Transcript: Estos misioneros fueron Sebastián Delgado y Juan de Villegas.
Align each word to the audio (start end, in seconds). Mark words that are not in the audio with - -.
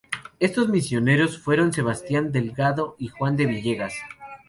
Estos 0.39 0.67
misioneros 0.67 1.37
fueron 1.37 1.71
Sebastián 1.73 2.31
Delgado 2.31 2.95
y 2.97 3.09
Juan 3.09 3.37
de 3.37 3.45
Villegas. 3.45 3.93